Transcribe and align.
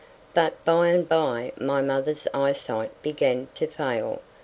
But 0.33 0.65
by 0.65 0.87
and 0.87 1.07
by 1.07 1.51
my 1.59 1.83
mother's 1.83 2.27
eye 2.33 2.53
sight 2.53 2.89
began 3.03 3.49
to 3.53 3.67
fail. 3.67 4.23